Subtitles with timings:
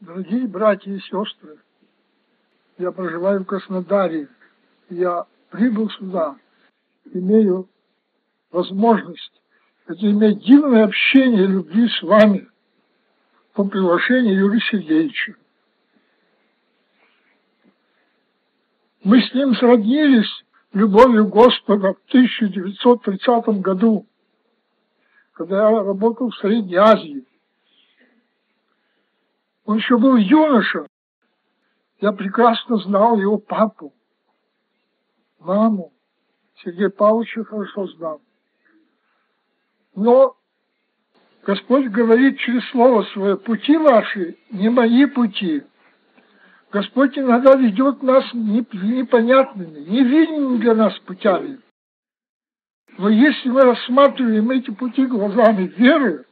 [0.00, 1.58] Дорогие братья и сестры,
[2.78, 4.28] я проживаю в Краснодаре.
[4.90, 6.36] Я прибыл сюда,
[7.12, 7.68] имею
[8.50, 9.42] возможность
[9.86, 12.48] это иметь дивное общение любви с вами
[13.54, 15.36] по приглашению Юрия Сергеевича.
[19.04, 24.06] Мы с ним сроднились любовью Господа в 1930 году,
[25.32, 27.24] когда я работал в Средней Азии.
[29.76, 30.86] Он еще был юноша.
[32.00, 33.92] Я прекрасно знал его папу,
[35.38, 35.92] маму.
[36.62, 38.22] Сергей Павловича хорошо знал.
[39.94, 40.34] Но
[41.42, 45.62] Господь говорит через Слово Свое, пути ваши не мои пути.
[46.72, 51.60] Господь иногда ведет нас непонятными, невидимыми для нас путями.
[52.96, 56.25] Но если мы рассматриваем эти пути глазами веры,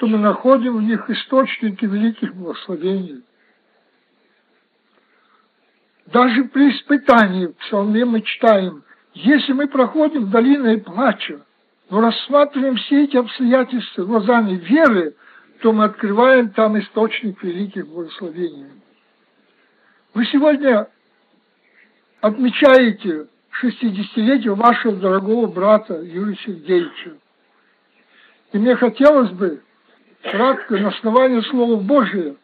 [0.00, 3.22] то мы находим в них источники великих благословений.
[6.06, 11.44] Даже при испытании в псалме мы читаем, если мы проходим долиной плача,
[11.90, 15.16] но рассматриваем все эти обстоятельства глазами веры,
[15.60, 18.70] то мы открываем там источник великих благословений.
[20.14, 20.88] Вы сегодня
[22.22, 27.18] отмечаете шестидесятилетие вашего дорогого брата Юрия Сергеевича.
[28.52, 29.62] И мне хотелось бы
[30.22, 32.36] кратко на основании Слова Божия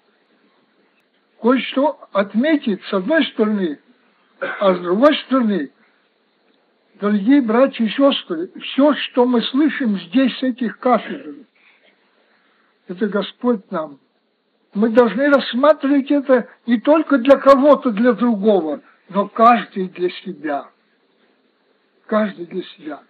[1.41, 3.79] кое-что отметить с одной стороны,
[4.41, 5.71] а с другой стороны,
[7.01, 11.35] дорогие братья и сестры, все, что мы слышим здесь с этих кафедр,
[12.89, 13.99] это Господь нам.
[14.75, 20.69] Мы должны рассматривать это не только для кого-то, для другого, но каждый для себя.
[22.07, 23.01] Каждый для себя.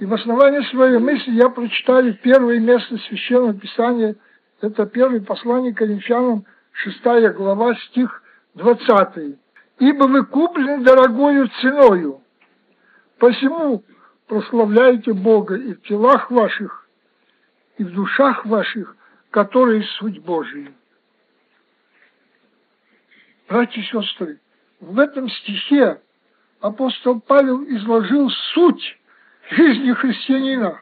[0.00, 4.16] И в основании своей мысли я прочитаю первое место Священного Писания.
[4.62, 8.22] Это первое послание Коринфянам, шестая глава, стих
[8.54, 9.36] 20.
[9.78, 12.22] «Ибо вы куплены дорогою ценою,
[13.18, 13.84] посему
[14.26, 16.88] прославляйте Бога и в телах ваших,
[17.76, 18.96] и в душах ваших,
[19.30, 20.72] которые суть Божия».
[23.50, 24.40] Братья и сестры,
[24.80, 26.00] в этом стихе
[26.62, 28.96] апостол Павел изложил суть
[29.50, 30.80] жизни христианина,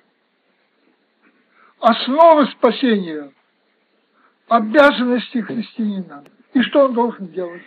[1.81, 3.33] основы спасения,
[4.49, 6.25] обязанности христианина.
[6.55, 7.63] И что он должен делать?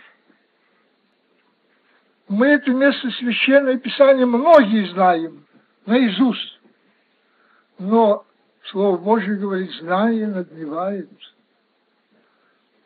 [2.28, 5.44] Мы это место Священное Писание многие знаем
[5.86, 6.60] наизусть.
[7.78, 8.24] Но
[8.66, 11.10] Слово Божье говорит, знание надмевает.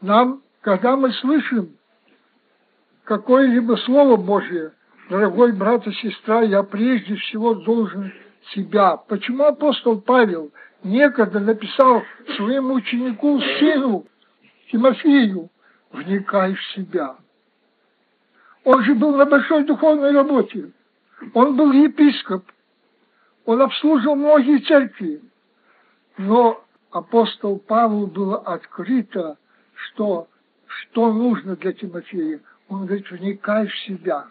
[0.01, 1.77] Нам, когда мы слышим
[3.05, 4.73] какое-либо Слово Божье,
[5.09, 8.13] дорогой брат и сестра, я прежде всего должен
[8.55, 8.97] себя.
[8.97, 10.51] Почему апостол Павел
[10.83, 12.03] некогда написал
[12.37, 14.07] своему ученику, сыну
[14.71, 15.51] Тимофею,
[15.93, 17.17] вникай в себя.
[18.65, 20.73] Он же был на большой духовной работе.
[21.35, 22.45] Он был епископ.
[23.45, 25.23] Он обслуживал многие церкви.
[26.19, 29.39] Но апостол Павлу было открыто,
[29.75, 30.29] что,
[30.67, 32.41] что нужно для Тимофея.
[32.69, 34.27] Он говорит, вникай в себя.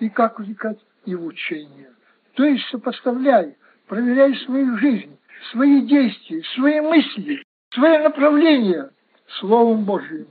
[0.00, 0.78] И как вникать?
[1.04, 1.92] И в учение.
[2.34, 3.56] То есть сопоставляй,
[3.86, 5.18] проверяй свою жизнь,
[5.52, 8.90] свои действия, свои мысли, свои направления
[9.38, 10.26] Словом Божьим.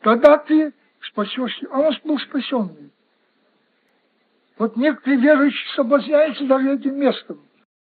[0.00, 0.72] Тогда ты
[1.02, 1.66] спасешься.
[1.70, 2.90] А он был спасенный.
[4.58, 7.40] Вот некоторые верующие соблазняются даже этим местом.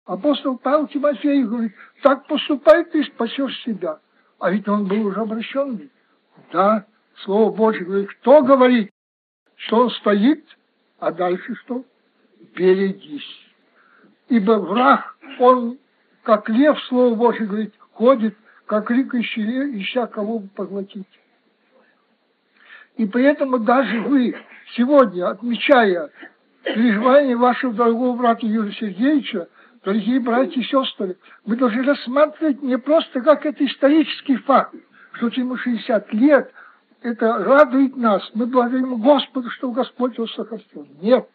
[0.06, 1.72] Апостол Павел Тимофею говорит,
[2.02, 4.00] так поступай, ты спасешь себя.
[4.38, 5.90] А ведь он был уже обращенный.
[6.52, 6.86] Да,
[7.18, 8.90] Слово Божье говорит, кто говорит,
[9.56, 10.44] что он стоит,
[11.04, 11.84] а дальше что?
[12.54, 13.46] Берегись.
[14.28, 15.78] Ибо враг, он,
[16.22, 18.34] как лев, Слово Божье говорит, ходит,
[18.64, 21.06] как рыкающий лев, ища кого бы поглотить.
[22.96, 24.34] И поэтому даже вы
[24.76, 26.10] сегодня, отмечая
[26.62, 29.48] переживание вашего дорогого брата Юрия Сергеевича,
[29.84, 34.74] дорогие братья и сестры, мы должны рассматривать не просто как это исторический факт,
[35.12, 36.50] что ему 60 лет,
[37.04, 40.88] это радует нас, мы благодарим Господу, что Господь его сохранил.
[41.02, 41.28] Нет.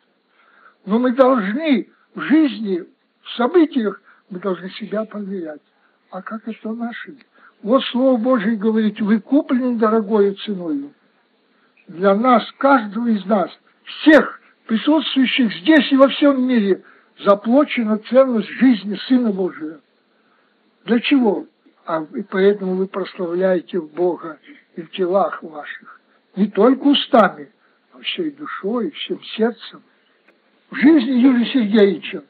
[0.85, 2.83] Но мы должны в жизни,
[3.21, 4.01] в событиях,
[4.31, 5.61] мы должны себя проверять.
[6.09, 7.17] А как это наши?
[7.61, 10.91] Вот Слово Божие говорит, вы куплены дорогою ценою
[11.87, 13.51] для нас, каждого из нас,
[13.83, 16.83] всех присутствующих здесь и во всем мире,
[17.23, 19.81] заплачена ценность жизни Сына Божия.
[20.85, 21.45] Для чего?
[21.85, 24.39] А и поэтому вы прославляете Бога
[24.79, 25.99] и в телах ваших.
[26.35, 27.51] Не только устами,
[27.93, 29.83] но всей душой, всем сердцем.
[30.71, 32.23] В жизни Юрия Сергеевича,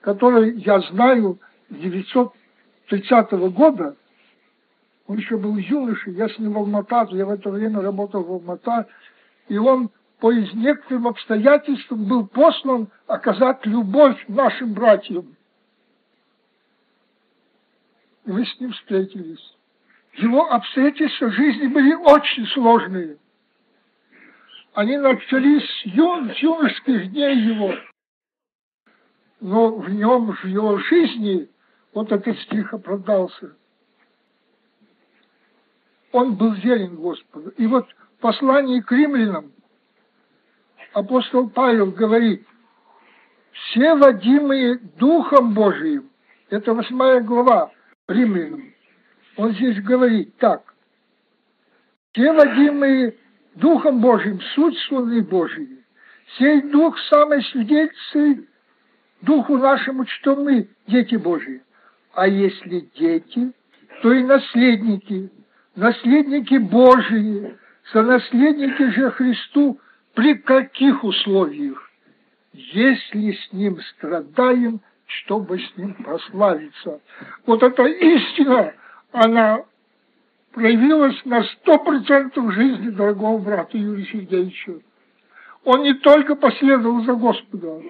[0.00, 1.38] который я знаю
[1.70, 3.96] с 930 года,
[5.06, 8.32] Он еще был юношей, я с ним в Алмата, я в это время работал в
[8.32, 8.88] Алмата,
[9.48, 15.36] и он по некоторым обстоятельствам был послан оказать любовь нашим братьям.
[18.24, 19.53] И мы с ним встретились.
[20.16, 23.18] Его обстоятельства жизни были очень сложные.
[24.74, 27.74] Они начались с, юн, с юношеских дней его.
[29.40, 31.48] Но в нем, в его жизни,
[31.92, 33.56] вот этот стих оправдался.
[36.12, 37.50] Он был верен Господу.
[37.50, 39.52] И вот в послании к римлянам
[40.92, 42.46] апостол Павел говорит,
[43.52, 46.10] все водимые Духом Божиим,
[46.50, 47.72] это восьмая глава
[48.08, 48.73] римлянам,
[49.36, 50.74] он здесь говорит так,
[52.12, 53.16] все водимые
[53.56, 55.80] Духом Божиим, суть слуны Божьей,
[56.38, 58.48] сей Дух самый свидетельствует
[59.22, 61.62] Духу нашему, что мы дети Божьи.
[62.12, 63.52] А если дети,
[64.02, 65.30] то и наследники,
[65.74, 67.56] наследники Божии,
[67.92, 69.80] сонаследники же Христу
[70.14, 71.90] при каких условиях?
[72.52, 77.00] Если с Ним страдаем, чтобы с Ним прославиться.
[77.46, 78.74] Вот эта истина,
[79.14, 79.60] она
[80.52, 84.80] проявилась на сто процентов в жизни дорогого брата Юрия Сергеевича.
[85.62, 87.84] Он не только последовал за Господом,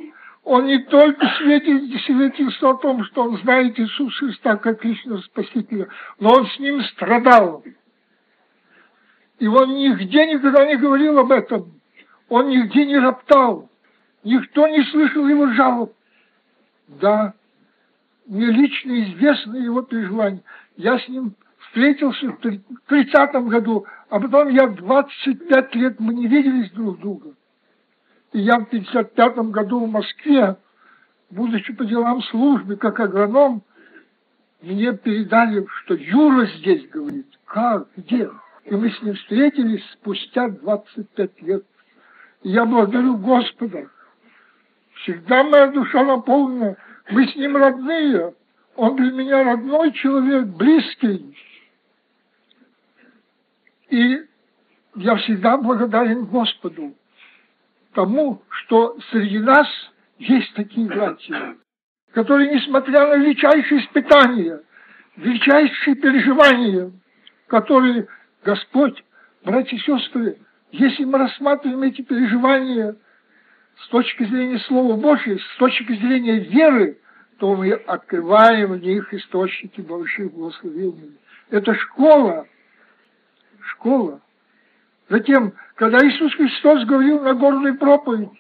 [0.45, 5.89] он не только свидетельствовал о том, что он знает Иисуса Христа как личного Спасителя,
[6.21, 7.65] но он с ним страдал.
[9.39, 11.81] И он нигде никогда не говорил об этом.
[12.29, 13.71] Он нигде не роптал.
[14.25, 15.95] Никто не слышал его жалоб.
[16.87, 17.33] Да,
[18.27, 20.43] мне лично известно его переживания.
[20.77, 22.41] Я с ним встретился в
[22.91, 27.35] 30-м году, а потом я 25 лет, мы не виделись друг друга.
[28.33, 30.57] И я в 55 году в Москве,
[31.31, 33.63] будучи по делам службы, как агроном,
[34.61, 37.27] мне передали, что Юра здесь говорит.
[37.45, 37.87] Как?
[37.97, 38.31] Где?
[38.65, 41.65] И мы с ним встретились спустя 25 лет.
[42.43, 43.89] И я благодарю Господа.
[45.03, 46.77] Всегда моя душа наполнена.
[47.11, 48.35] Мы с ним родные.
[48.77, 51.37] Он для меня родной человек, близкий.
[53.91, 54.21] И
[54.97, 56.95] я всегда благодарен Господу
[57.93, 59.69] тому, что среди нас
[60.19, 61.57] есть такие братья,
[62.13, 64.61] которые, несмотря на величайшие испытания,
[65.17, 66.91] величайшие переживания,
[67.47, 68.09] которые
[68.43, 69.05] Господь,
[69.45, 70.39] братья и сестры,
[70.73, 72.97] если мы рассматриваем эти переживания
[73.85, 76.99] с точки зрения Слова Божьего, с точки зрения веры,
[77.39, 81.19] то мы открываем в них источники больших благословений.
[81.51, 82.47] Это школа,
[83.61, 84.21] школа.
[85.09, 88.31] Затем, когда Иисус Христос говорил на горной проповедь,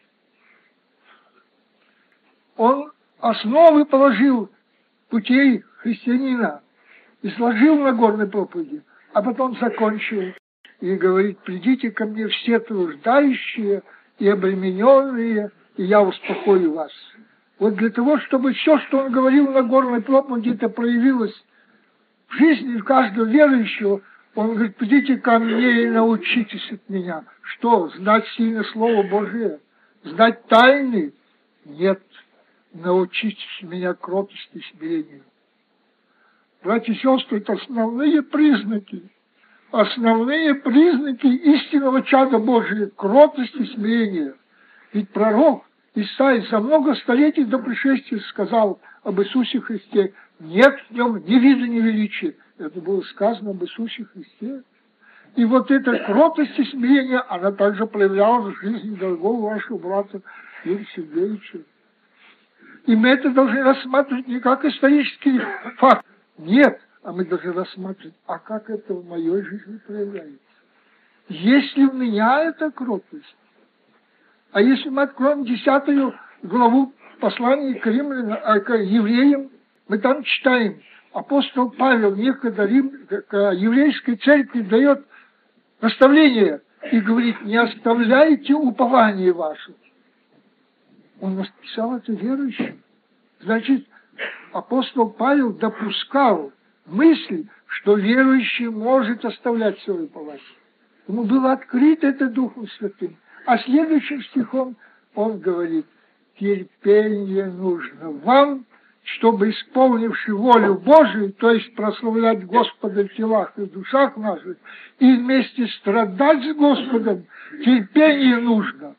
[2.56, 4.50] Он основы положил
[5.08, 6.62] путей христианина,
[7.22, 8.82] изложил на горной проповеди,
[9.12, 10.34] а потом закончил
[10.80, 13.82] и говорит, придите ко мне все труждающие
[14.18, 16.92] и обремененные, и я успокою вас.
[17.58, 21.34] Вот для того, чтобы все, что он говорил на горной проповеди, это проявилось
[22.28, 24.00] в жизни каждого верующего,
[24.34, 27.24] он говорит, придите ко мне и научитесь от меня.
[27.42, 29.60] Что, знать сильно Слово Божие?
[30.02, 31.12] Знать тайны?
[31.64, 32.02] Нет.
[32.72, 35.22] Научитесь меня кротости и смирению.
[36.64, 39.04] Братья и сестры, это основные признаки,
[39.70, 44.34] основные признаки истинного чада Божия, кротости и смирения.
[44.92, 45.64] Ведь пророк
[45.94, 51.68] Исаия за много столетий до пришествия сказал об Иисусе Христе, нет в нем ни вида,
[51.68, 52.34] ни величия.
[52.58, 54.62] Это было сказано об Иисусе Христе.
[55.36, 60.20] И вот эта кротость и смирение, она также проявлялась в жизни дорогого вашего брата
[60.64, 61.60] Юрия Сергеевича.
[62.86, 65.40] И мы это должны рассматривать не как исторический
[65.76, 66.04] факт.
[66.38, 70.38] Нет, а мы должны рассматривать, а как это в моей жизни проявляется.
[71.28, 73.36] Есть ли у меня эта кротость?
[74.54, 79.50] А если мы откроем десятую главу послания к римлянам, а, к евреям,
[79.88, 80.80] мы там читаем,
[81.12, 85.04] апостол Павел некогда Рим, к еврейской церкви дает
[85.80, 86.60] наставление
[86.92, 89.74] и говорит, не оставляйте упование ваше.
[91.20, 92.80] Он написал это верующим.
[93.40, 93.88] Значит,
[94.52, 96.52] апостол Павел допускал
[96.86, 100.40] мысли, что верующий может оставлять свое упование.
[101.08, 103.16] Ему было открыто это Духом Святым.
[103.46, 104.76] А следующим стихом
[105.14, 105.86] он говорит,
[106.38, 108.64] терпение нужно вам,
[109.02, 114.56] чтобы, исполнивши волю Божию, то есть прославлять Господа в телах и душах наших,
[114.98, 117.26] и вместе страдать с Господом,
[117.64, 118.96] терпение нужно,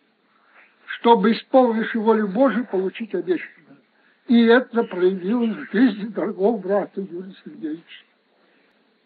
[0.85, 3.77] чтобы, исполнивши волю Божию, получить обещанное.
[4.27, 8.05] И это проявилось в жизни дорогого брата Юрия Сергеевича.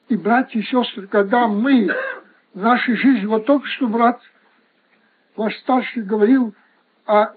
[0.09, 1.89] И, братья и сестры, когда мы
[2.53, 4.19] в нашей жизни, вот только что брат
[5.39, 6.53] ваш старший говорил
[7.05, 7.27] о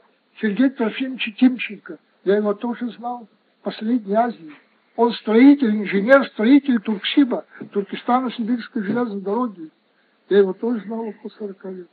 [0.40, 3.28] Сергее Трофимовиче Тимченко, я его тоже знал
[3.62, 4.52] последней Азии.
[4.96, 9.70] Он строитель, инженер, строитель Турксиба, Туркестано-Сибирской железной дороги.
[10.28, 11.88] Я его тоже знал около 40 лет.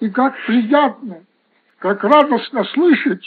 [0.00, 1.24] И как приятно,
[1.78, 3.24] как радостно слышать,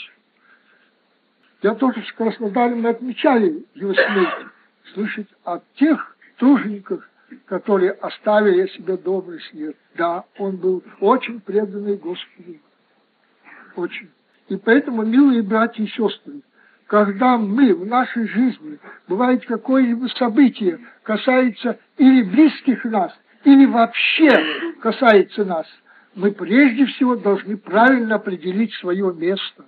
[1.62, 4.46] я тоже с Краснодарем отмечали его смерть,
[4.94, 7.02] слышать от тех тружеников,
[7.46, 9.76] которые оставили себе добрый след.
[9.96, 12.58] Да, он был очень преданный Господу.
[13.76, 14.10] Очень.
[14.48, 16.42] И поэтому, милые братья и сестры,
[16.86, 23.12] когда мы в нашей жизни, бывает какое-либо событие, касается или близких нас,
[23.44, 24.30] или вообще
[24.80, 25.66] касается нас,
[26.14, 29.66] мы прежде всего должны правильно определить свое место.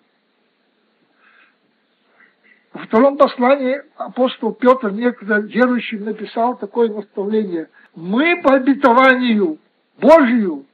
[2.81, 7.69] Во втором послании апостол Петр некогда верующим написал такое наставление.
[7.95, 9.59] Мы по обетованию
[10.01, 10.65] Божию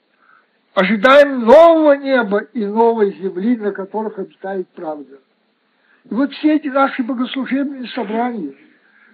[0.74, 5.18] ожидаем нового неба и новой земли, на которых обитает правда.
[6.08, 8.54] И вот все эти наши богослужебные собрания,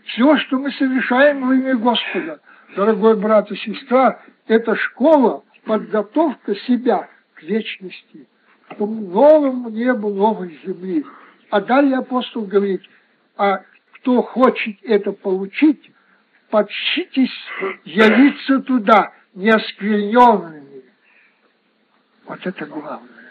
[0.05, 2.41] все, что мы совершаем во имя Господа,
[2.77, 8.29] дорогой брат и сестра, это школа, подготовка себя к вечности,
[8.69, 11.07] к тому новому небу, новой земли.
[11.53, 12.83] А далее апостол говорит,
[13.37, 15.91] а кто хочет это получить,
[16.51, 17.31] подщитесь
[17.85, 20.83] явиться туда неоскверненными.
[22.27, 23.23] Вот это главное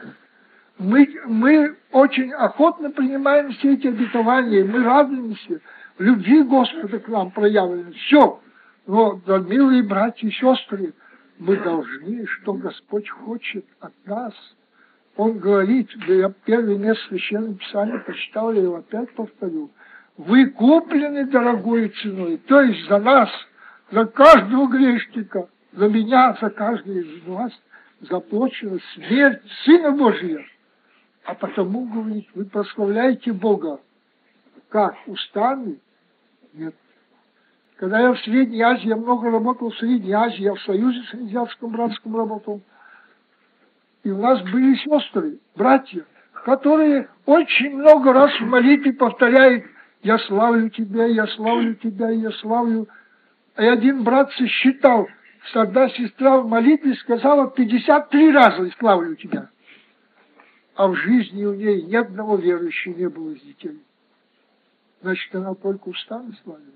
[0.82, 5.62] мы, мы очень охотно принимаем все эти обетования, мы радуемся,
[6.00, 7.92] любви Господа к нам проявлено.
[7.92, 8.40] Все.
[8.88, 10.94] Но, да, милые братья и сестры,
[11.38, 14.34] мы должны, что Господь хочет от нас.
[15.18, 19.72] Он говорит, да я первый место Священного Писания прочитал, я его опять повторю.
[20.18, 23.30] Вы куплены дорогой ценой, то есть за нас,
[23.92, 27.52] за каждого грешника, за меня, за каждого из вас
[28.02, 30.46] заплачена смерть Сына Божия
[31.24, 33.80] а потому, говорит, вы прославляете Бога.
[34.70, 34.96] Как?
[35.08, 35.80] Устами?
[36.54, 36.76] Нет.
[37.78, 41.72] Когда я в Средней Азии, я много работал в Средней Азии, я в Союзе Среднеазиатском
[41.72, 42.62] братском работал.
[44.04, 46.06] И у нас были сестры, братья,
[46.46, 49.66] которые очень много раз в молитве повторяют
[50.02, 52.88] «Я славлю тебя, я славлю тебя, я славлю».
[53.58, 55.08] И один брат сосчитал,
[55.54, 59.50] тогда сестра в молитве сказала 53 раза «Я славлю тебя»
[60.82, 63.84] а в жизни у ней ни одного верующего не было из детей.
[65.02, 66.74] Значит, она только устами славила.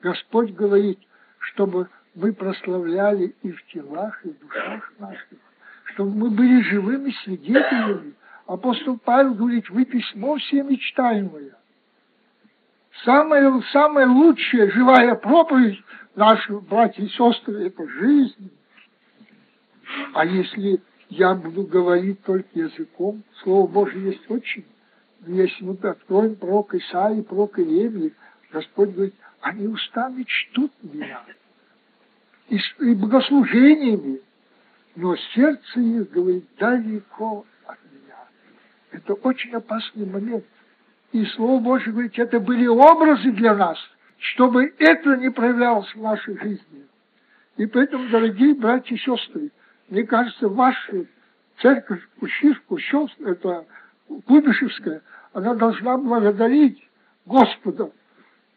[0.00, 1.00] Господь говорит,
[1.38, 5.38] чтобы мы прославляли и в телах, и в душах наших,
[5.96, 8.12] чтобы мы были живыми свидетелями.
[8.46, 11.56] Апостол Павел говорит, вы письмо все мечтаемое.
[13.04, 15.82] Самая, самая лучшая живая проповедь
[16.14, 18.50] наших братьев и сестры– это жизнь.
[20.12, 23.22] А если я буду говорить только языком.
[23.42, 24.64] Слово Божье есть очень.
[25.26, 28.12] Если мы откроем пророк Исаии, пророк Иеремии,
[28.52, 31.22] Господь говорит, они устами чтут меня.
[32.48, 34.20] И, и богослужениями.
[34.96, 38.16] Но сердце их, говорит, далеко от меня.
[38.90, 40.44] Это очень опасный момент.
[41.12, 43.78] И Слово Божье говорит, это были образы для нас,
[44.18, 46.86] чтобы это не проявлялось в нашей жизни.
[47.58, 49.50] И поэтому, дорогие братья и сестры,
[49.88, 51.04] мне кажется, ваша
[51.60, 53.66] церковь Кущев, это
[54.26, 55.02] Куйбышевская,
[55.34, 56.82] она должна благодарить
[57.26, 57.90] Господа,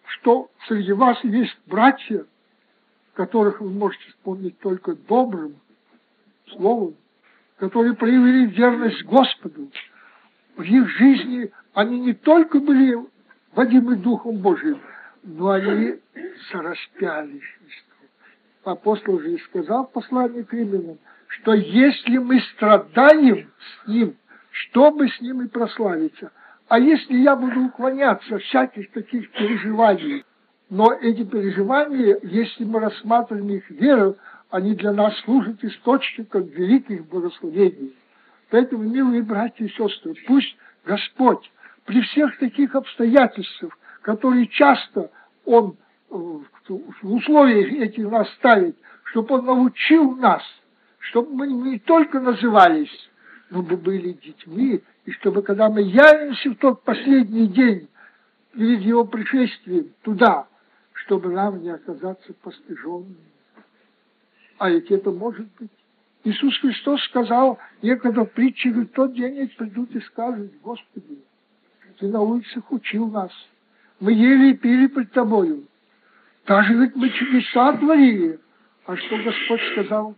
[0.06, 2.26] что среди вас есть братья,
[3.14, 5.60] которых вы можете вспомнить только добрым
[6.60, 6.96] словом,
[7.58, 9.72] которые проявили верность Господу.
[10.58, 12.98] В их жизни они не только были
[13.54, 14.80] водимы Духом Божиим,
[15.24, 15.96] но они
[16.52, 17.96] сораспяли Христа.
[18.66, 20.98] Апостол же и сказал в послании к римлянам,
[21.28, 24.16] что если мы страдаем с Ним,
[24.52, 26.32] чтобы с Ним и прославиться,
[26.68, 30.26] а если я буду уклоняться всяких таких переживаний,
[30.70, 34.18] но эти переживания, если мы рассматриваем их веру,
[34.50, 37.96] они для нас служат источником великих благословений.
[38.50, 41.52] Поэтому, милые братья и сестры, пусть Господь
[41.86, 45.12] при всех таких обстоятельствах, которые часто
[45.46, 45.78] Он
[46.10, 50.44] э, в условиях этих нас ставит, чтобы Он научил нас–
[51.00, 53.10] чтобы мы не только назывались,
[53.50, 57.90] но бы были детьми, и чтобы, когда мы явимся в тот последний день
[58.54, 60.48] перед его пришествием туда,
[60.94, 63.29] чтобы нам не оказаться постыженными.
[64.60, 65.72] А ведь это может быть.
[66.26, 71.18] Иисус Христос сказал некогда в притче, в тот день эти придут и скажут, Господи,
[71.98, 73.32] Ты на улицах учил нас,
[74.02, 75.66] мы ели и пили пред Тобою,
[76.46, 78.40] Даже ведь мы чудеса творили.
[78.86, 80.16] А что Господь сказал?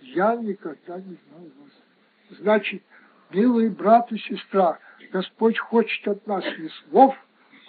[0.00, 2.38] Я никогда не знал вас.
[2.38, 2.82] Значит,
[3.30, 4.78] милый брат и сестра,
[5.12, 7.14] Господь хочет от нас не слов,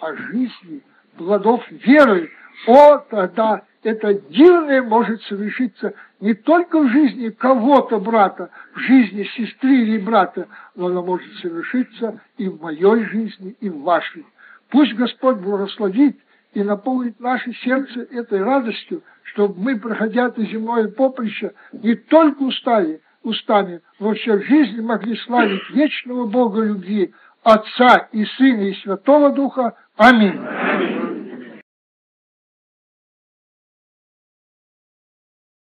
[0.00, 0.82] а жизни,
[1.18, 2.30] плодов веры.
[2.66, 9.82] О, тогда это дивное может совершиться не только в жизни кого-то брата, в жизни сестры
[9.82, 14.24] или брата, но оно может совершиться и в моей жизни, и в вашей.
[14.70, 16.18] Пусть Господь благословит
[16.54, 23.00] и наполнит наше сердце этой радостью, чтобы мы, проходя это земное поприще, не только устали,
[23.22, 29.30] устами, но все в жизни могли славить вечного Бога любви, Отца и Сына и Святого
[29.30, 29.74] Духа.
[29.96, 30.97] Аминь.